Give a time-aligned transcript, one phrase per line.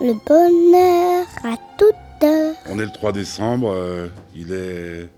[0.00, 2.54] le bonheur à toute heure.
[2.68, 5.08] On est le 3 décembre, euh, il est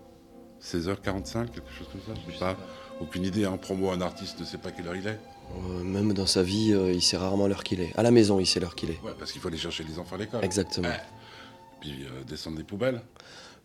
[0.63, 2.57] 16h45, quelque chose comme ça, je sais pas.
[3.01, 5.19] Aucune idée, en promo, un artiste ne sait pas quelle heure il est.
[5.57, 7.97] Euh, même dans sa vie, euh, il sait rarement l'heure qu'il est.
[7.97, 9.01] À la maison, il sait l'heure qu'il est.
[9.05, 10.45] Ouais, parce qu'il faut aller chercher les enfants à l'école.
[10.45, 10.89] Exactement.
[10.89, 11.01] Ouais.
[11.81, 13.01] Puis euh, descendre des poubelles.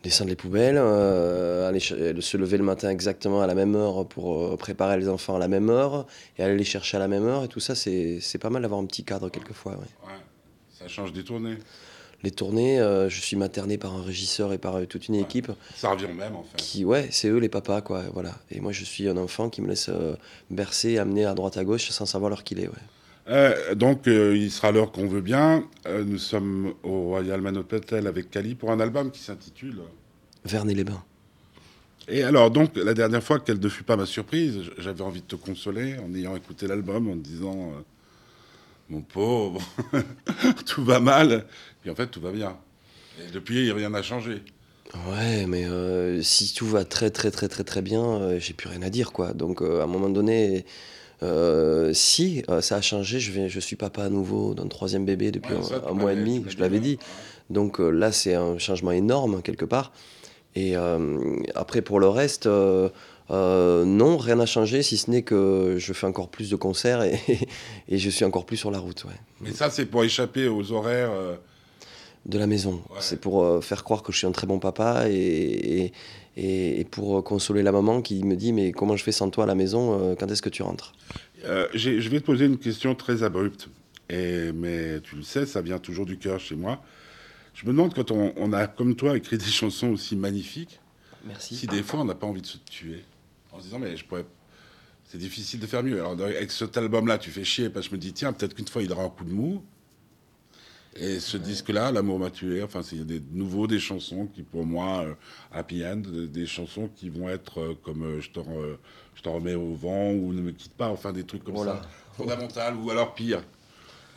[0.04, 4.44] Descendre les poubelles, euh, aller se lever le matin exactement à la même heure pour
[4.44, 6.06] euh, préparer les enfants à la même heure
[6.38, 7.44] et aller les chercher à la même heure.
[7.46, 9.72] Et tout ça, c'est c'est pas mal d'avoir un petit cadre quelquefois.
[9.74, 9.78] ouais.
[10.06, 10.20] Ouais.
[10.84, 11.58] Ça change des tournées.
[12.24, 15.52] Les tournées, euh, je suis materné par un régisseur et par euh, toute une équipe
[15.76, 16.56] Ça revient même, en fait.
[16.58, 18.04] qui, ouais, c'est eux les papas, quoi.
[18.14, 18.34] Voilà.
[18.50, 20.16] Et moi, je suis un enfant qui me laisse euh,
[20.50, 22.68] bercer, amener à droite à gauche sans savoir l'heure qu'il est.
[22.68, 23.76] Ouais.
[23.76, 25.66] Donc, il sera l'heure qu'on veut bien.
[25.90, 29.78] Nous sommes au Royal Manor Hotel avec Cali pour un album qui s'intitule.
[30.44, 31.02] Vernet-les-Bains.
[32.10, 35.26] Et alors, donc, la dernière fois, quelle ne fut pas ma surprise, j'avais envie de
[35.26, 37.72] te consoler en ayant écouté l'album, en te disant
[38.90, 39.62] Mon pauvre,
[40.66, 41.46] tout va mal.
[41.86, 42.58] Et en fait, tout va bien.
[43.20, 44.42] Et depuis, rien n'a changé.
[45.10, 48.70] Ouais, mais euh, si tout va très très très très très bien, euh, j'ai plus
[48.70, 49.34] rien à dire quoi.
[49.34, 50.66] Donc euh, à un moment donné,
[51.94, 55.54] si ça a changé, je vais, je suis papa à nouveau d'un troisième bébé depuis
[55.54, 57.00] Ouais, un, ça, un mois et demi, je l'avais dit.
[57.50, 59.94] Donc euh, là, c'est un changement énorme quelque part.
[60.56, 60.76] Et
[61.56, 62.48] après pour le reste,
[63.32, 67.04] euh, non, rien n'a changé, si ce n'est que je fais encore plus de concerts
[67.04, 67.20] et,
[67.88, 69.04] et je suis encore plus sur la route.
[69.06, 69.14] Ouais.
[69.42, 71.12] Mais ça, c'est pour échapper aux horaires.
[71.12, 71.36] euh,
[72.26, 72.82] De la maison.
[72.90, 72.98] Ouais.
[73.00, 75.94] C'est pour euh, faire croire que je suis un très bon papa et, et,
[76.38, 79.44] et- et pour consoler la maman qui me dit Mais comment je fais sans toi
[79.44, 80.94] à la maison Quand est-ce que tu rentres?
[81.44, 83.68] Je vais te poser une question très abrupte,
[84.10, 86.82] et, mais tu le sais, ça vient toujours du cœur chez moi.
[87.54, 90.80] Je me demande, quand on, on a, comme toi, écrit des chansons aussi magnifiques,
[91.28, 91.56] Merci.
[91.56, 93.04] si des fois on n'a pas envie de se tuer,
[93.54, 94.26] en se disant, mais je pourrais.
[95.06, 96.00] C'est difficile de faire mieux.
[96.00, 98.68] Alors, avec cet album-là, tu fais chier, parce que je me dis, tiens, peut-être qu'une
[98.68, 99.64] fois il aura un coup de mou.
[100.96, 105.04] Et ce disque-là, L'amour m'a tué, enfin, c'est des nouveaux, des chansons qui, pour moi,
[105.04, 105.14] euh,
[105.52, 108.78] happy end, des, chansons qui vont être euh, comme euh, je t'en re-
[109.16, 111.82] je t'en remets au vent ou Ne me quitte pas, enfin, des trucs comme Voilà.
[111.82, 111.90] ça.
[112.16, 113.42] Fondamental, ou alors pire.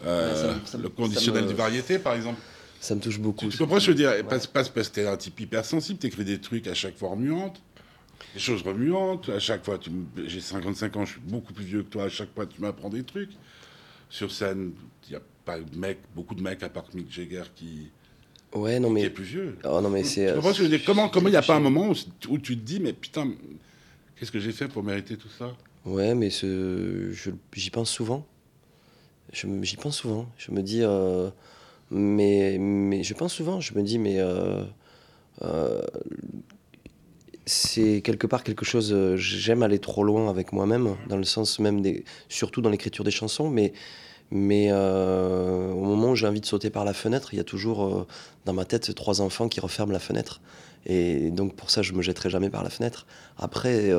[0.05, 2.41] Euh, Ouais, ça me- ça me- le conditionnel me- du variété, par exemple.
[2.79, 3.47] Ça me touche beaucoup.
[3.47, 4.29] Tu, tu comprends ce que je veux dire?
[4.29, 7.61] Parce, parce, parce que t'es un type hypersensible, t'écris des trucs à chaque fois remuantes,
[8.35, 9.79] des choses remuantes, à chaque fois,
[10.27, 12.91] j'ai 55 ans, je suis beaucoup plus vieux que toi, à chaque fois tu m'apprends
[12.91, 13.31] des trucs.
[14.11, 14.73] Sur scène,
[15.07, 17.91] il n'y a pas de mecs, beaucoup de mecs à part Mick Jagger qui,
[18.55, 19.59] Ouais, non qui est plus vieux.
[19.65, 20.29] Oh, non, mais c'est.
[20.29, 20.41] Euh,
[20.85, 21.95] Comment il n'y a pas un moment où,
[22.29, 23.29] où tu te dis, mais putain,
[24.17, 25.55] qu'est-ce que j'ai fait pour mériter tout ça?
[25.85, 27.13] Ouais, mais ce...
[27.55, 28.27] j'y pense souvent.
[29.33, 30.29] J'y pense souvent.
[30.39, 30.83] Je me dis.
[30.83, 31.31] euh,
[31.91, 33.61] Mais, mais je pense souvent.
[33.61, 34.21] Je me dis, mais.
[34.21, 34.65] euh,
[35.43, 35.83] euh,
[37.49, 38.93] C'est quelque part quelque chose.
[38.93, 42.05] euh, J'aime aller trop loin avec moi-même, dans le sens même des.
[42.29, 43.73] Surtout dans l'écriture des chansons, mais.
[44.33, 47.45] Mais euh, au moment où j'ai envie de sauter par la fenêtre, il y a
[47.45, 48.07] toujours euh,
[48.45, 50.41] dans ma tête trois enfants qui referment la fenêtre.
[50.85, 53.07] Et donc pour ça, je me jetterai jamais par la fenêtre.
[53.39, 53.93] Après,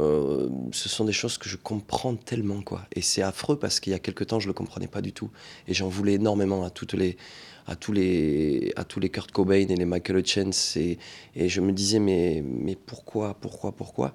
[0.00, 2.82] euh, ce sont des choses que je comprends tellement, quoi.
[2.94, 5.30] Et c'est affreux parce qu'il y a quelque temps, je le comprenais pas du tout.
[5.68, 7.16] Et j'en voulais énormément à toutes les,
[7.66, 10.76] à tous les, à tous les Kurt Cobain et les Michael Hutchence.
[10.76, 10.98] Et,
[11.36, 14.12] et je me disais, mais, mais pourquoi, pourquoi, pourquoi?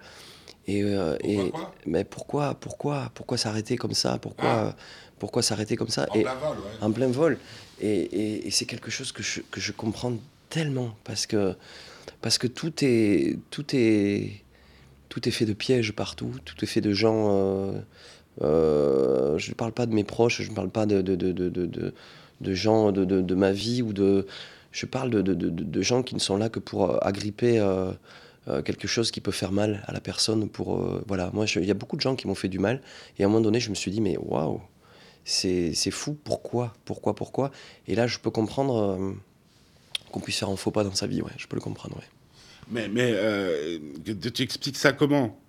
[0.67, 1.73] Et, euh, Pourquoi et quoi?
[1.87, 4.19] mais pourquoi, pourquoi, pourquoi s'arrêter comme ça?
[4.19, 4.75] Pourquoi, Ah.
[5.17, 6.05] pourquoi s'arrêter comme ça?
[6.09, 6.63] En Et- plein vol, ouais.
[6.85, 7.39] en plein vol.
[7.81, 10.13] Et, et- et c'est quelque chose que je, que je comprends
[10.49, 11.55] tellement parce que,
[12.21, 14.43] parce que tout, est, tout, est,
[15.09, 17.35] tout est fait de pièges partout, tout est fait de gens.
[17.35, 17.79] euh,
[18.41, 21.31] euh, je ne parle pas de mes proches, je ne parle pas de, de, de,
[21.31, 21.93] de,
[22.39, 24.27] de, gens de, ma vie ou de.
[24.71, 27.59] Je parle de, gens qui ne sont là que pour euh, agripper
[28.65, 30.47] quelque chose qui peut faire mal à la personne.
[30.47, 30.77] Pour,
[31.07, 32.81] voilà, moi, il y a beaucoup de gens qui m'ont fait du mal.
[33.17, 34.61] Et à un moment donné, je me suis dit, mais waouh,
[35.25, 37.51] c'est fou, pourquoi Pourquoi Pourquoi?
[37.87, 39.15] Et là, je peux comprendre
[40.11, 42.18] qu'on puisse faire un faux pas dans sa vie, ouais, je peux le comprendre, ouais.
[42.69, 45.39] Mais, mais euh, tu expliques ça comment?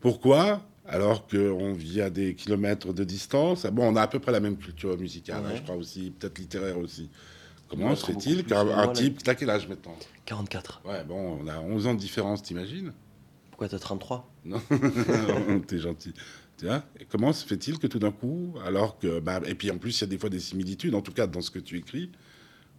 [0.00, 0.62] Pourquoi?
[0.86, 3.66] Alors qu'on vit à des kilomètres de distance.
[3.66, 6.38] Bon, on a à peu près la même culture musicale, hein, je crois aussi, peut-être
[6.38, 7.10] littéraire aussi.
[7.68, 9.22] Comment se fait-il qu'un type...
[9.22, 9.94] T'as quel âge maintenant?
[10.24, 10.80] 44.
[10.86, 12.92] Ouais, bon, on a 11 ans de différence, t'imagines?
[13.50, 14.62] Pourquoi t'as 33 Non
[15.66, 16.14] T'es gentil.
[16.56, 16.82] Tu vois?
[16.98, 19.20] Et comment se fait-il que tout d'un coup, alors que...
[19.20, 21.26] Bah, et puis en plus, il y a des fois des similitudes, en tout cas
[21.26, 22.10] dans ce que tu écris,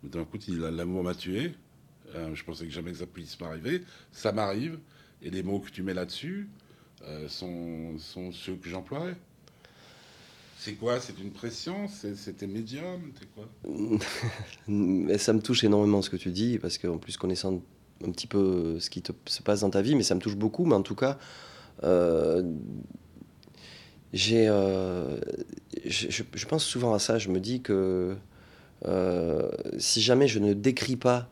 [0.01, 1.53] d'un coup, l'amour m'a tué,
[2.15, 4.79] Euh, je pensais que jamais que ça puisse m'arriver, ça m'arrive,
[5.21, 6.49] et les mots que tu mets là-dessus
[7.03, 7.97] euh, sont,
[8.31, 9.15] ceux que j'emploierais.
[10.57, 10.99] C'est quoi?
[10.99, 11.87] C'est une pression?
[11.87, 13.13] C'était médium?
[13.35, 13.47] Quoi?
[15.17, 17.61] Ça me touche énormément ce que tu dis, parce qu'en plus, connaissant
[18.05, 20.65] un petit peu ce qui se passe dans ta vie, mais ça me touche beaucoup.
[20.65, 21.17] Mais en tout cas,
[21.83, 22.43] euh,
[24.11, 24.47] j'ai,
[25.85, 27.17] je, pense souvent à ça.
[27.17, 28.17] Je me dis que
[29.77, 31.31] si jamais je ne décris pas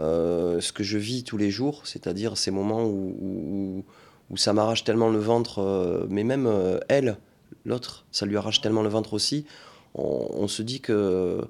[0.00, 3.84] ce que je vis tous les jours, c'est-à-dire ces moments où, où,
[4.30, 7.18] où ça m'arrache tellement le ventre, euh, mais même euh, elle,
[7.64, 9.44] l'autre, ça lui arrache tellement le ventre aussi,
[9.94, 11.40] on, on se dit que,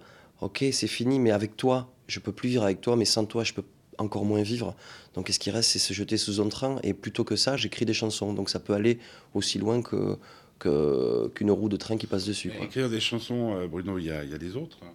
[0.41, 3.45] ok, c'est fini, mais avec toi, je peux plus vivre avec toi, mais sans toi,
[3.45, 3.65] je peux
[3.99, 4.75] encore moins vivre.
[5.15, 7.85] Donc, ce qui reste, c'est se jeter sous un train, et plutôt que ça, j'écris
[7.85, 8.33] des chansons.
[8.33, 8.99] Donc, ça peut aller
[9.35, 10.17] aussi loin que
[11.35, 12.51] qu'une roue de train qui passe dessus.
[12.51, 12.67] quoi.
[12.67, 14.79] Écrire des chansons, euh, Bruno, il y a, il y a des autres.
[14.83, 14.93] hein.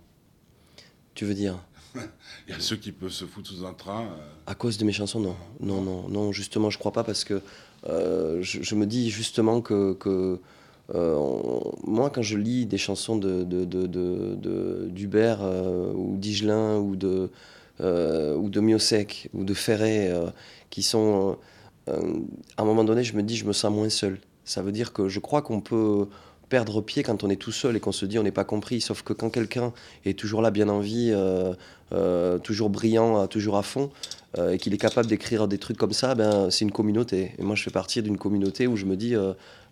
[1.16, 1.56] Tu veux dire?
[2.48, 4.04] Il y a ceux qui peuvent se foutre sous un train.
[4.04, 5.36] euh, À cause de mes chansons, non.
[5.60, 7.42] Non, non, non, justement, je crois pas parce que
[7.88, 9.98] euh, je, me dis justement que,
[10.94, 11.20] euh,
[11.84, 15.42] moi, quand je lis des chansons de, de, d'Hubert
[15.96, 17.30] ou d'Igelin ou de,
[17.80, 20.12] ou de Miossec ou de Ferré
[20.70, 21.38] qui sont.
[21.88, 24.20] à un moment donné, je me dis, je me sens moins seul.
[24.44, 26.08] Ça veut dire que je crois qu'on peut
[26.56, 28.80] perdre pied quand on est tout seul et qu'on se dit on n'est pas compris.
[28.80, 29.74] Sauf que quand quelqu'un
[30.06, 31.54] est toujours là, bien en vie, euh,
[31.92, 33.92] euh, toujours brillant, euh, toujours à fond,
[34.52, 37.34] et qu'il est capable d'écrire des trucs comme ça, ben, c'est une communauté.
[37.38, 39.16] Et moi, je fais partie d'une communauté où je me dis,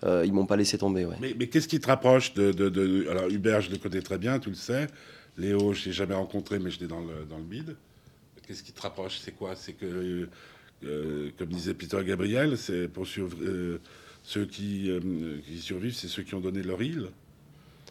[0.06, 1.08] ils m'ont pas laissé tomber.
[1.22, 4.56] Mais, qu'est-ce qui te rapproche de, Alors, Hubert, je le connais très bien, tu le
[4.56, 4.88] sais.
[5.38, 7.76] Léo, je l'ai jamais rencontré, mais je l'ai dans le, dans le bide.
[8.46, 9.20] Qu'est-ce qui te rapproche?
[9.24, 9.56] C'est quoi?
[9.56, 10.28] C'est que,
[11.38, 13.80] comme disait Peter Gabriel, c'est pour euh,
[14.24, 17.10] ceux qui, euh, qui survivent, c'est ceux qui ont donné leur île.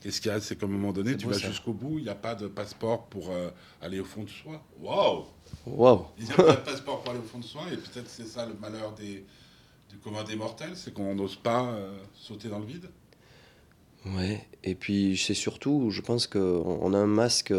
[0.00, 2.10] Qu'est-ce qu'il y a C'est qu'à un moment donné, tu vas jusqu'au bout, il n'y
[2.10, 3.50] a pas de passeport pour euh,
[3.80, 4.60] aller au fond de soi.
[4.80, 5.26] Waouh
[5.66, 6.06] Waouh!
[6.18, 8.26] Il n'y a pas de passeport pour aller au fond de soi, et peut-être c'est
[8.26, 9.24] ça le malheur des,
[9.88, 12.88] du commun des mortels, c'est qu'on n'ose pas euh, sauter dans le vide.
[14.04, 17.54] Ouais, et puis c'est surtout, je pense qu'on on a un masque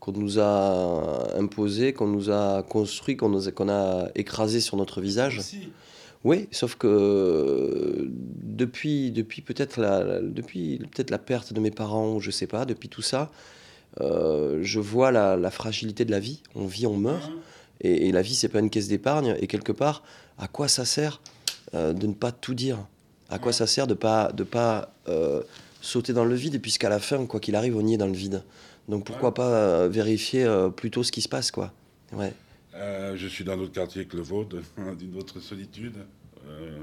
[0.00, 5.38] qu'on nous a imposé, qu'on nous a construit, qu'on a, a écrasé sur notre visage.
[5.38, 5.68] Aussi.
[6.22, 12.20] Oui, sauf que euh, depuis, depuis peut-être la, depuis peut-être la perte de mes parents,
[12.20, 13.30] je sais pas, depuis tout ça,
[14.02, 16.42] euh, je vois la, la fragilité de la vie.
[16.54, 17.38] On vit, on meurt, Hein
[17.80, 19.34] et, et la vie c'est pas une caisse d'épargne.
[19.40, 20.02] Et quelque part,
[20.36, 21.22] à quoi ça sert
[21.74, 22.78] euh, de ne pas tout dire?
[23.30, 25.42] À quoi ça sert de pas de pas euh,
[25.80, 28.12] sauter dans le vide, puisqu'à la fin, quoi qu'il arrive, on y est dans le
[28.12, 28.42] vide?
[28.88, 30.46] Donc pourquoi pas vérifier
[30.76, 31.72] plutôt ce qui se passe, quoi?
[32.12, 32.34] Ouais.
[32.80, 34.56] Euh, je suis dans un autre quartier que le vôtre,
[34.98, 35.96] d'une autre solitude.
[36.46, 36.78] Euh,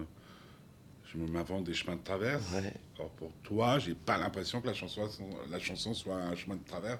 [1.06, 2.44] je m'invente des chemins de traverse.
[2.54, 2.74] Ouais.
[2.98, 5.02] Alors pour toi, j'ai pas l'impression que la chanson,
[5.50, 7.00] la chanson soit un chemin de traverse.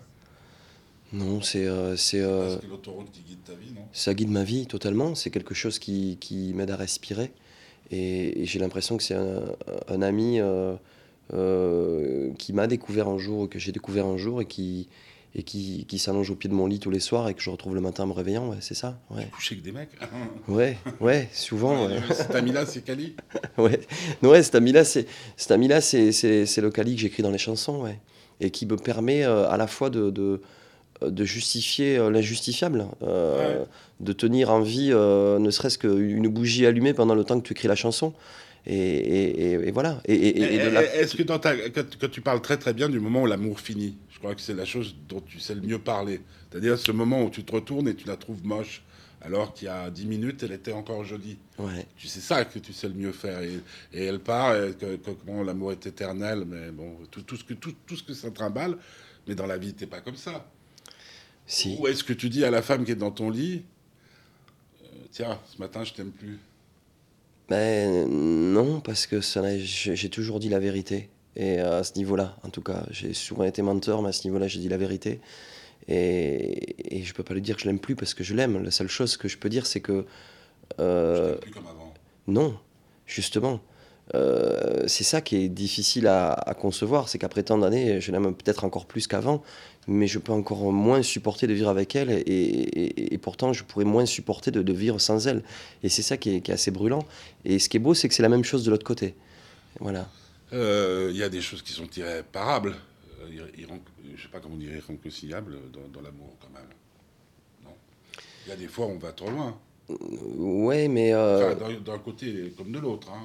[1.14, 3.86] Non, c'est euh, c'est euh, l'autoroute qui guide ta vie, non?
[3.94, 5.16] ça guide ma vie totalement.
[5.16, 7.32] C'est quelque chose qui, qui m'aide à respirer.
[7.92, 9.44] Et, et j'ai l'impression que c'est un,
[9.88, 10.42] un ami
[11.34, 14.88] euh, qui m'a découvert un jour, que j'ai découvert un jour et qui,
[15.40, 17.50] et qui, qui s'allonge au pied de mon lit tous les soirs et que je
[17.52, 18.50] retrouve le matin en me réveillant.
[18.50, 19.00] Ouais, c'est ça.
[19.12, 19.92] Ouais, Coucher avec des mecs.
[20.48, 21.86] ouais, ouais souvent.
[21.88, 22.00] ouais.
[22.12, 23.16] Cet ami-là, c'est Cali.
[23.58, 23.80] ouais.
[24.24, 25.06] Ouais, cet ami-là, c'est
[25.52, 28.00] le Kali que j'écris dans les chansons, ouais,
[28.42, 30.42] et qui me permet euh, à la fois de de,
[31.06, 33.66] de justifier euh, l'injustifiable, euh, Ouais.
[34.00, 37.54] de tenir en vie, euh, ne serait-ce qu'une bougie allumée pendant le temps que tu
[37.54, 38.14] écris la chanson,
[38.68, 40.02] et, et, et- et voilà.
[40.06, 43.00] Et, de la- Est-ce que dans ta, que, que tu parles très très bien du
[43.00, 45.80] moment où l'amour finit Je crois que c'est la chose dont tu sais le mieux
[45.80, 46.20] parler.
[46.52, 48.84] C'est-à-dire ce moment où tu te retournes et tu la trouves moche,
[49.22, 51.38] alors qu'il y a 10 minutes, elle était encore jolie.
[51.60, 51.86] ouais.
[51.98, 53.42] Tu sais ça que tu sais le mieux faire.
[53.42, 53.54] Et,
[53.94, 57.44] et elle part, et que, que bon, l'amour est éternel, mais bon, tout, tout, ce
[57.44, 58.78] que, tout, tout ce que ça trimballe.
[59.28, 60.50] Mais dans la vie, t'es pas comme ça.
[61.46, 61.78] Si.
[61.80, 63.64] Ou est-ce que tu dis à la femme qui est dans ton lit,
[64.84, 66.38] euh, tiens, ce matin, je t'aime plus
[67.50, 71.10] Ben non, parce que j'ai toujours dit la vérité.
[71.36, 74.48] Et à ce niveau-là, en tout cas, j'ai souvent été menteur, mais à ce niveau-là,
[74.48, 75.22] j'ai dit la vérité.
[75.88, 78.64] Et, et je peux pas lui dire que je l'aime plus parce que je l'aime.
[78.64, 80.06] La seule chose que je peux dire, c'est que
[80.80, 81.94] euh, plus comme avant.
[82.28, 82.58] non,
[83.06, 83.62] justement.
[84.16, 88.34] Euh, c'est ça qui est difficile à, à concevoir, c'est qu'après tant d'années, je l'aime
[88.34, 89.44] peut-être encore plus qu'avant,
[89.88, 93.64] mais je peux encore moins supporter de vivre avec elle, et, et- et pourtant je
[93.64, 95.44] pourrais moins supporter de, de vivre sans elle.
[95.84, 97.06] Et c'est ça qui est, qui est assez brûlant.
[97.46, 99.16] Et ce qui est beau, c'est que c'est la même chose de l'autre côté.
[99.80, 100.10] Voilà.
[100.54, 102.76] Euh, Il y a des choses qui sont irréparables.
[103.22, 103.82] Euh, irré-
[104.16, 106.68] je sais pas comment dire, irréconciliables dans, dans l'amour, quand même.
[108.46, 109.58] Il y a des fois, on va trop loin.
[109.90, 113.10] Ouais, mais euh, Enfin, d'un côté comme de l'autre.
[113.12, 113.22] Hein.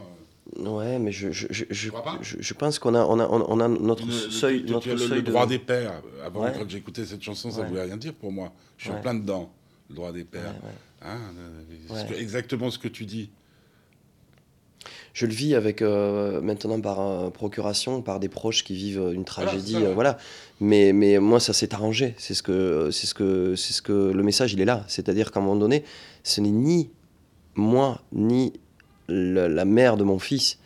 [0.57, 1.91] Ouais, mais je, je, je, je,
[2.41, 4.99] je- pense qu'on a, on a, on a notre Le- le- seuil, tu notre le,
[4.99, 6.03] seuil le de- droit des pères.
[6.25, 6.53] Avant, Ouais.
[6.57, 7.69] quand j'écoutais cette chanson, ça Ouais.
[7.69, 8.53] voulait rien dire pour moi.
[8.79, 9.51] Je suis en plein dedans,
[9.91, 10.55] le droit des pères.
[11.03, 11.19] Hein,
[11.91, 13.31] euh, ce que- exactement ce que tu dis.
[15.15, 19.25] Je le vis avec euh, maintenant par euh, procuration, par des proches qui vivent une
[19.27, 20.17] tragédie, ça, euh, voilà.
[20.59, 22.15] Mais, mais moi, ça s'est arrangé.
[22.17, 24.85] C'est ce que, c'est ce que, c'est ce que le message, il est là.
[24.89, 25.85] C'est-à-dire qu'à un moment donné,
[26.25, 26.91] ce n'est ni
[27.55, 28.55] moi ni
[29.09, 30.59] la mère de mon fils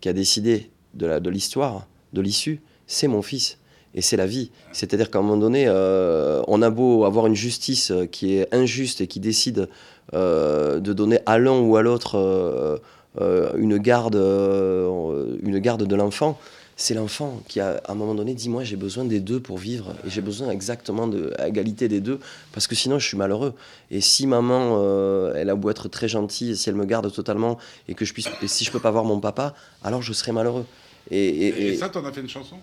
[0.00, 2.60] qui a décidé de l'histoire, de l'issue.
[2.86, 3.58] C'est mon fils.
[3.94, 4.50] Et c'est la vie.
[4.72, 8.52] C'est-à-dire qu'à un moment donné, euh, on a beau avoir une justice euh, qui est
[8.52, 9.68] injuste et qui décide
[10.14, 12.80] euh, de donner à l'un ou à l'autre
[13.56, 16.38] une, garde, une garde de l'enfant,
[16.76, 19.58] c'est l'enfant qui, a, à un moment donné, dit Moi, j'ai besoin des deux pour
[19.58, 19.94] vivre.
[20.06, 22.18] Et j'ai besoin exactement de à égalité des deux,
[22.52, 23.54] parce que sinon, je suis malheureux.
[23.90, 27.12] Et si maman, euh, elle a beau être très gentille, et si elle me garde
[27.12, 30.12] totalement, et que je puisse, et si je peux pas voir mon papa, alors je
[30.12, 30.66] serai malheureux.
[31.10, 32.56] Et, et- Et, et- ça, t'en as fait une chanson?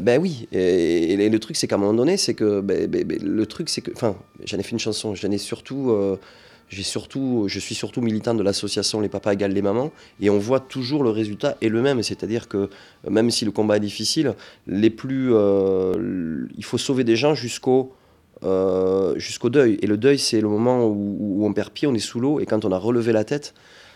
[0.00, 3.18] Ben oui, et, le truc c'est qu'à un moment donné, c'est que ben, ben, ben,
[3.22, 4.16] le truc c'est que, enfin,
[4.46, 6.16] j'en ai fait une chanson, j'en ai surtout, euh,
[6.80, 10.60] surtout, je suis surtout militant de l'association Les Papas égale les mamans, et on voit
[10.60, 12.70] toujours le résultat est le même, c'est-à-dire que
[13.08, 14.34] même si le combat est difficile,
[14.66, 17.92] les plus, euh, il faut sauver des gens jusqu'au
[18.44, 21.98] euh, jusqu'au deuil, et le deuil c'est le moment où, on perd pied, on est
[21.98, 23.54] sous l'eau, et quand on a relevé la tête,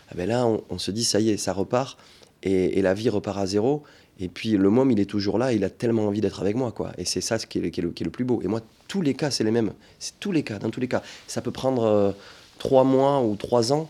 [0.09, 1.97] ah ben là on, se dit ça y est, ça repart,
[2.43, 3.83] et, la vie repart à zéro.
[4.19, 6.71] Et puis le môme, il est toujours là, il a tellement envie d'être avec moi,
[6.71, 6.91] quoi.
[6.97, 8.41] Et c'est ça qui est, qui est le, qui est le plus beau.
[8.43, 9.73] Et moi, tous les cas, c'est les mêmes.
[9.99, 11.03] C'est tous les cas, dans tous les cas.
[11.27, 12.11] Ça peut prendre euh,
[12.57, 13.89] trois mois ou trois ans,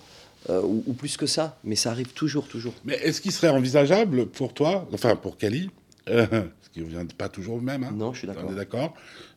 [0.49, 2.73] euh, ou, ou plus que ça, mais ça arrive toujours, toujours.
[2.85, 5.65] Mais est-ce qu'il serait envisageable pour toi, enfin pour euh,
[6.61, 8.51] ce qui ne vient pas toujours au même, hein, Non, je suis d'accord.
[8.53, 8.93] d'accord,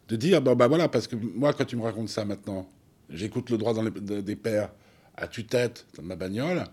[0.09, 2.69] de dire, bon bah voilà, parce que moi quand tu me racontes ça maintenant,
[3.09, 4.71] j'écoute le droit dans les, de- des pères
[5.17, 6.65] à tue-tête dans ma bagnole,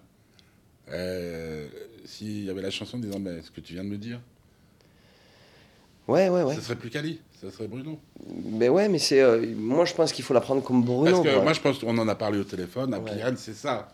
[0.89, 1.67] euh,
[2.05, 4.21] s'il y avait la chanson disant, mais ce que tu viens de me dire,
[6.07, 6.55] Ouais, ouais, ouais.
[6.55, 7.99] ce serait plus Kali, ce serait Bruno.
[8.45, 9.21] Mais ouais, mais c'est.
[9.21, 11.03] euh, moi, je pense qu'il faut la prendre comme Bruno.
[11.17, 11.43] Parce que quoi.
[11.43, 13.11] moi je pense qu'on en a parlé au téléphone, à Ouais.
[13.35, 13.89] C'est ça.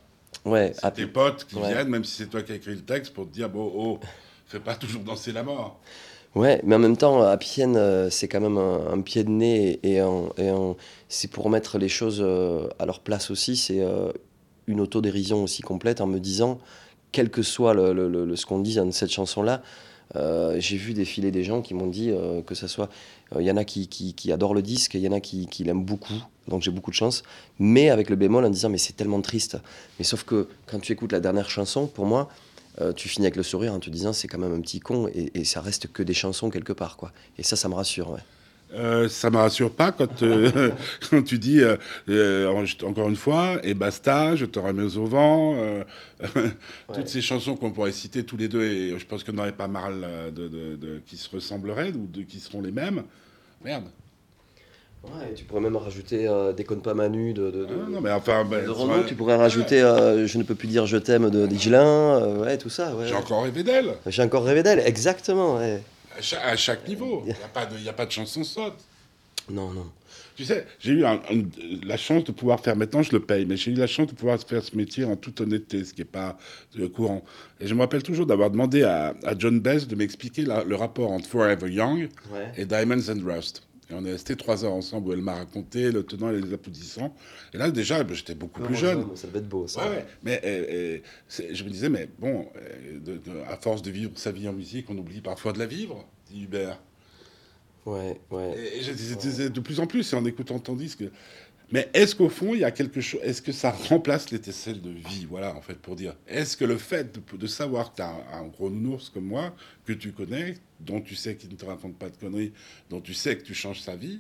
[0.46, 1.74] ouais, C'est à- tes potes qui Ouais.
[1.74, 4.00] viennent, même si c'est toi qui as écrit le texte, pour te dire, bon, oh,
[4.48, 5.79] fais pas toujours danser la mort.
[6.36, 9.29] Ouais, mais en même temps, à Pienne, euh, c'est quand même un, un pied de
[9.29, 10.00] nez et,
[11.10, 13.55] c'est pour mettre les choses euh, à leur place aussi.
[13.55, 13.84] C'est
[14.67, 16.60] une autodérision aussi complète en me disant,
[17.12, 19.62] quel que soit le, le- le- le- ce qu'on dit dans cette chanson-là,
[20.15, 22.89] euh, j'ai vu défiler des gens qui m'ont dit euh, que ça soit.
[23.39, 25.63] Il y en a qui, qui, adorent le disque, il y en a qui, qui
[25.63, 27.24] l'aiment beaucoup, donc j'ai beaucoup de chance.
[27.58, 29.58] Mais avec le bémol en disant, mais c'est tellement triste.
[29.98, 32.29] Mais sauf que quand tu écoutes la dernière chanson, pour moi,
[32.82, 35.08] euh, tu finis avec le sourire en te disant c'est quand même un petit con
[35.13, 37.12] et, ça reste que des chansons quelque part quoi.
[37.38, 38.17] Et ça, ça me rassure.
[38.75, 40.71] Euh, ça me rassure pas quand, euh,
[41.09, 41.61] quand tu dis
[42.09, 42.47] euh,
[42.83, 45.55] encore une fois et basta, je te remets au vent.
[46.93, 49.43] Toutes ces chansons qu'on pourrait citer tous les deux et je pense qu'il n'y en
[49.43, 53.03] aurait pas mal de, de- de- qui se ressembleraient ou de, qui seront les mêmes.
[53.63, 53.83] Merde.
[55.03, 58.43] Ouais, et tu pourrais même rajouter Déconne pas Manu de, de, Ah, non mais enfin,
[58.49, 59.03] Renaud.
[59.05, 61.83] Tu pourrais rajouter Je ne peux plus dire je t'aime de Digelin.
[62.21, 62.95] euh, ouais, tout ça.
[62.95, 63.05] Ouais.
[63.07, 65.57] j'ai encore rêvé d'elle J'ai encore rêvé d'elle, exactement.
[65.57, 65.81] ouais.
[66.17, 67.24] À chaque, à chaque niveau.
[67.25, 68.79] Il n'y a a pas de chanson sotte.
[69.50, 69.91] Non, non.
[70.36, 71.43] Tu sais, j'ai eu un- un-
[71.86, 74.13] la chance de pouvoir faire, maintenant je le paye, mais j'ai eu la chance de
[74.13, 76.38] pouvoir faire ce métier en toute honnêteté, ce qui n'est pas
[76.79, 77.24] euh, courant.
[77.60, 81.12] Et je me rappelle toujours d'avoir demandé à, à John Best de m'expliquer le rapport
[81.12, 82.51] entre Forever Young Ouais.
[82.58, 83.63] et Diamonds and Rust.
[83.91, 86.53] Et on est resté trois heures ensemble où elle m'a raconté le tenant et les
[86.53, 87.13] applaudissants.
[87.53, 89.05] Et là, déjà, j'étais beaucoup plus jeune.
[89.15, 89.84] Ça devait être beau, ça.
[89.84, 90.05] Ouais, ouais.
[90.24, 91.00] Mais euh,
[91.38, 94.47] euh, je me disais, mais bon, euh, de- de- à force de vivre sa vie
[94.47, 96.79] en musique, on oublie parfois de la vivre, dit Hubert.
[97.85, 98.57] Ouais, ouais.
[98.77, 101.03] Et je de plus en plus, et en écoutant ton disque.
[101.71, 103.19] Mais est-ce qu'au fond, il y a quelque chose.
[103.23, 106.15] Est-ce que ça remplace l'étincelle de vie Voilà, en fait, pour dire.
[106.27, 109.25] Est-ce que le fait de, de savoir que tu as un, un gros nounours comme
[109.25, 112.53] moi, que tu connais, dont tu sais qu'il ne te raconte pas de conneries,
[112.89, 114.19] dont tu sais que tu changes sa vie,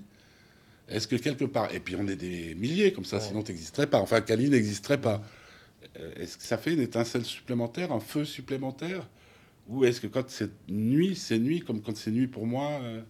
[0.89, 1.73] est-ce que quelque part.
[1.73, 3.23] Et puis on est des milliers comme ça, Ouais.
[3.23, 3.99] sinon tu n'existerais pas.
[3.99, 5.21] Enfin, Kali n'existerait pas.
[5.99, 9.07] Euh, Est-ce que ça fait une étincelle supplémentaire, un feu supplémentaire?
[9.69, 13.01] Ou est-ce que quand c'est nuit, c'est nuit, comme quand c'est nuit pour moi euh,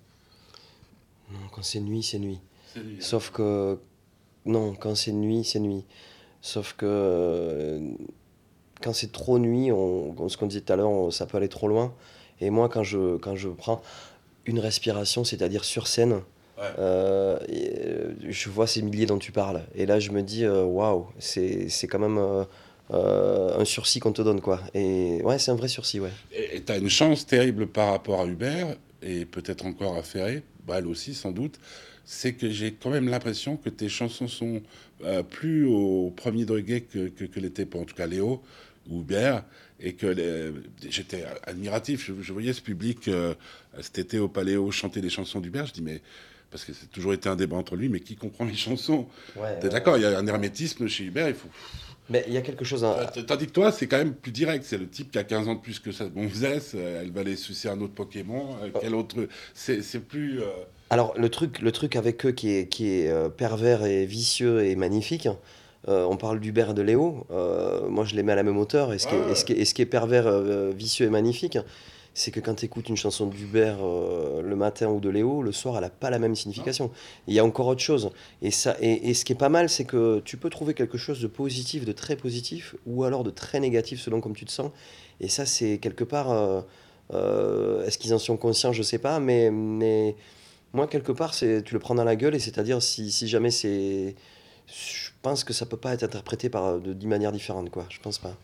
[1.32, 2.40] Non, quand c'est nuit, c'est nuit.
[2.76, 3.80] hein Sauf que.
[4.46, 5.86] Non, quand c'est nuit, c'est nuit.
[6.42, 6.86] Sauf que.
[6.86, 7.80] euh,
[8.82, 11.68] Quand c'est trop nuit, on, ce qu'on disait tout à l'heure, ça peut aller trop
[11.68, 11.94] loin.
[12.42, 13.82] Et moi, quand je, quand je prends
[14.46, 16.22] une respiration, c'est-à-dire sur scène,
[16.56, 16.66] Ouais.
[16.78, 19.64] euh, et, je vois ces milliers dont tu parles.
[19.74, 22.44] Et là, je me dis, waouh, c'est c'est quand même euh,
[22.92, 24.62] euh, un sursis qu'on te donne, quoi.
[24.74, 26.12] Et ouais, c'est un vrai sursis, ouais.
[26.34, 30.44] Et tu as une chance terrible par rapport à Hubert, et peut-être encore à Ferré,
[30.68, 31.60] bah, elle aussi sans doute,
[32.06, 34.62] c'est que j'ai quand même l'impression que tes chansons sont
[35.04, 38.42] euh, plus au premier degré que, que, que l'était pour en tout cas Léo
[38.90, 39.44] ou Hubert,
[39.80, 40.52] et que les-
[40.90, 42.06] j'étais admiratif.
[42.06, 43.34] Je, je voyais ce public euh,
[43.82, 46.02] cet été au Paléo chanter des chansons d'Hubert, je dis mais...
[46.52, 49.08] Parce que c'est toujours été un débat entre lui, mais qui comprend les chansons?
[49.36, 51.50] Ouais T'es d'accord, il y a un hermétisme chez Hubert, il faut...
[52.10, 52.84] Mais il y a quelque chose.
[52.84, 54.66] à- Euh, Tandis que toi, c'est quand même plus direct.
[54.68, 56.06] C'est le type qui a 15 ans de plus que ça.
[56.10, 58.56] Bon, Zess, euh, elle va aller sucer un autre Pokémon.
[58.64, 60.42] euh, quel autre C'est c'est plus.
[60.42, 60.46] euh,
[60.90, 64.66] Alors, le truc, le truc avec eux qui est, qui est euh, pervers et vicieux
[64.66, 65.28] et magnifique,
[65.88, 67.26] euh, on parle d'Hubert et de Léo,
[67.90, 69.46] moi je les mets à la même hauteur, et ce, qui, est, Ouais, et ce,
[69.46, 70.30] qui, est, et ce qui est pervers,
[70.72, 71.58] vicieux et magnifique,
[72.14, 75.52] c'est que quand tu écoutes une chanson d'Hubert euh, le matin ou de Léo, le
[75.52, 76.92] soir, elle n'a pas la même signification.
[77.28, 78.12] Il y a encore autre chose.
[78.42, 80.98] Et, ça, et, et ce qui est pas mal, c'est que tu peux trouver quelque
[80.98, 84.52] chose de positif, de très positif, ou alors de très négatif selon comme tu te
[84.52, 84.72] sens.
[85.20, 86.32] Et ça, c'est quelque part.
[86.32, 86.62] euh,
[87.14, 89.20] euh, Est-ce qu'ils en sont conscients Je sais pas.
[89.20, 90.16] Mais, mais
[90.74, 92.36] moi, quelque part, tu le prends dans la gueule.
[92.36, 94.16] Et c'est-à-dire, si, si jamais c'est.
[94.68, 97.86] Je pense que ça peut pas être interprété par de dix manières différentes, quoi.
[97.90, 98.36] Je pense pas.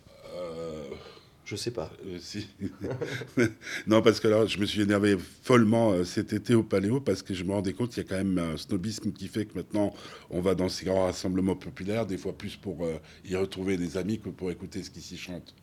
[1.49, 1.91] Je sais pas.
[2.05, 2.47] euh, si.
[3.87, 7.23] non, parce que là, je me suis énervé follement euh, cet été au Paléo parce
[7.23, 9.55] que je me rendais compte qu'il y a quand même un snobisme qui fait que
[9.57, 9.91] maintenant
[10.29, 13.97] on va dans ces grands rassemblements populaires, des fois plus pour euh, y retrouver des
[13.97, 15.55] amis que pour écouter ce qui s'y chante.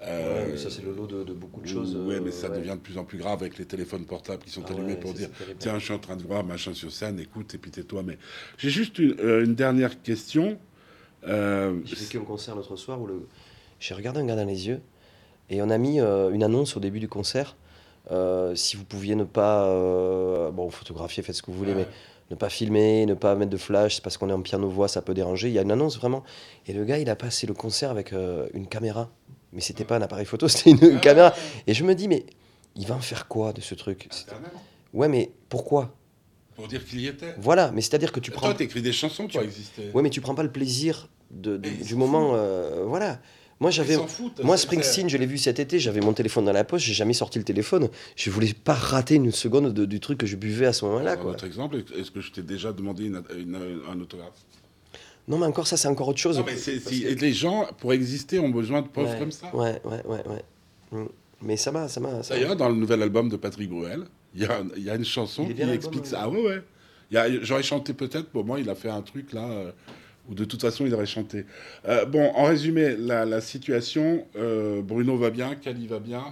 [0.00, 1.94] Ouais, mais ça, c'est le lot de, de beaucoup de choses.
[1.96, 2.58] Euh, mais ça ouais.
[2.58, 5.00] devient de plus en plus grave avec les téléphones portables qui sont Ah allumés ouais,
[5.00, 7.70] pour dire tiens, je suis en train de voir machin sur scène, écoute, et puis
[7.70, 8.02] tais-toi.
[8.02, 8.18] Mais
[8.58, 10.58] j'ai juste une, une dernière question.
[11.26, 13.26] Euh, J'ai vécu un concert l'autre soir où le...
[13.80, 14.80] j'ai regardé un gars dans les yeux
[15.50, 17.56] et on a mis euh, une annonce au début du concert.
[18.10, 21.86] euh, si vous pouviez ne pas euh, bon photographier, faites ce que vous voulez, mais
[22.30, 24.88] ne pas filmer, ne pas mettre de flash, c'est parce qu'on est en piano voix,
[24.88, 25.48] ça peut déranger.
[25.48, 26.22] Il y a une annonce vraiment.
[26.66, 29.10] Et le gars, il a passé le concert avec euh, une caméra,
[29.52, 31.32] mais c'était pas un appareil photo, c'était une caméra.
[31.66, 32.24] Et je me dis mais
[32.76, 34.08] il va en faire quoi de ce truc?
[34.92, 35.94] Ouais, mais pourquoi?
[36.56, 37.34] Pour dire qu'il y était.
[37.38, 38.46] Voilà, mais c'est-à-dire que tu prends.
[38.46, 39.90] Toi, t'écris des chansons pour exister.
[39.92, 42.32] Ouais, mais tu prends pas le plaisir de, du moment.
[42.34, 43.18] euh, voilà.
[43.60, 43.96] Moi, j'avais.
[44.42, 47.12] Moi, Springsteen, je l'ai vu cet été, j'avais mon téléphone dans la poche, j'ai jamais
[47.14, 47.88] sorti le téléphone.
[48.16, 51.12] Je voulais pas rater une seconde de- du truc que je buvais à ce moment-là.
[51.18, 54.34] Un autre exemple, est-ce que je t'ai déjà demandé une- une- un autographe?
[55.28, 56.36] Non, mais encore ça, c'est encore autre chose.
[56.38, 59.54] Non, mais si- que- les gens, pour exister, ont besoin de preuves Ouais, comme ça.
[59.54, 60.44] Ouais, ouais, ouais, ouais.
[61.00, 61.06] Mm.
[61.42, 62.10] Mais ça m'a, ça m'a.
[62.28, 65.04] D'ailleurs, dans le nouvel album de Patrick Bruel, il y a, il y a une
[65.04, 66.08] chanson qui explique ouais.
[66.08, 66.20] ça.
[66.22, 66.62] Ah ouais, ouais.
[67.10, 69.70] Il y a- J'aurais chanté peut-être, pour moi, il a fait un truc là, euh,
[70.28, 71.44] où de toute façon, il aurait chanté.
[71.86, 76.24] Euh, bon, en résumé, la, la situation, euh, Bruno va bien, Cali va bien.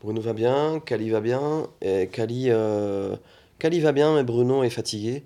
[0.00, 3.16] Bruno va bien, Kali va bien, et Kali, euh,
[3.58, 5.24] Kali va bien, mais Bruno est fatigué.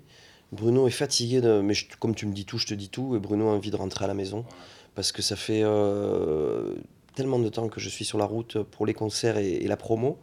[0.51, 3.15] Bruno est fatigué, de, mais je- comme tu me dis tout, je te dis tout,
[3.15, 4.45] et Bruno a envie de rentrer à la maison.
[4.95, 6.73] Parce que ça fait euh,
[7.15, 9.77] tellement de temps que je suis sur la route pour les concerts et, et la
[9.77, 10.17] promo,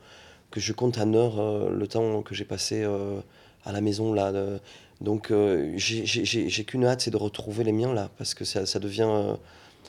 [0.51, 3.21] que je compte en heure euh, le temps que j'ai passé euh,
[3.65, 4.13] à la maison.
[4.13, 4.33] là.
[4.33, 4.59] de-
[5.01, 8.35] donc euh, j'ai- j'ai j'ai- j'ai qu'une hâte, c'est de retrouver les miens là, parce
[8.35, 9.35] que ça, ça devient euh,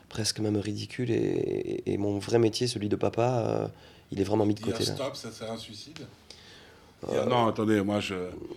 [0.10, 3.68] presque même ridicule, et, et- et mon vrai métier, celui de papa, euh,
[4.12, 4.96] il est vraiment mis de côté là.
[4.96, 6.00] stop, ça c'est un suicide?
[7.28, 8.14] Non, attendez, moi je-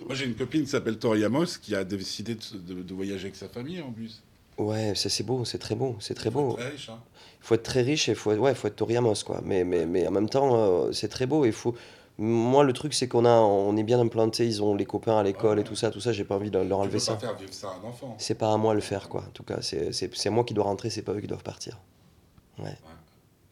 [0.07, 3.23] moi, j'ai une copine qui s'appelle Tori Amos qui a décidé de, de- de voyager
[3.25, 4.21] avec sa famille en bus.
[4.59, 6.53] Ouais, c'est beau, c'est très beau, c'est très beau.
[6.53, 6.99] Très riche, hein.
[7.41, 9.41] Il faut être très riche et il faut, être- ouais, faut être Toriamos, quoi.
[9.45, 10.55] Mais, mais, mais en même temps,
[10.87, 11.45] euh, c'est très beau.
[11.47, 11.75] Il faut...
[12.19, 14.47] Moi, le truc, c'est qu'on a, on est bien implanté.
[14.47, 16.13] Ils ont les copains à l'école et tout ça, tout ça.
[16.13, 17.17] J'ai pas envie de leur enlever ça.
[17.17, 18.15] faire vivre ça à un enfant.
[18.19, 19.23] C'est pas à moi de le faire, quoi.
[19.27, 21.43] En tout cas, c'est c'est- c'est moi qui dois rentrer, c'est pas eux qui doivent
[21.43, 21.79] partir.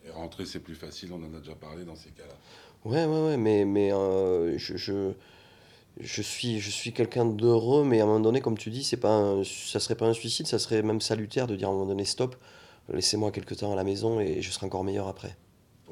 [0.07, 2.35] Et rentrer, c'est plus facile, on en a déjà parlé dans ces cas-là.
[2.85, 5.13] Ouais, ouais, ouais, mais, mais euh, je, je,
[6.01, 8.97] je suis, je suis quelqu'un d'heureux, mais à un moment donné, comme tu dis, c'est
[8.97, 11.75] pas un- ça serait pas un suicide, ça serait même salutaire de dire à un
[11.75, 12.37] moment donné stop,
[12.93, 15.37] laissez-moi quelques temps à la maison et je serai encore meilleur après.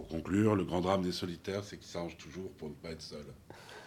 [0.00, 3.02] Pour conclure, le grand drame des solitaires, c'est qu'ils s'arrangent toujours pour ne pas être
[3.02, 3.34] seuls.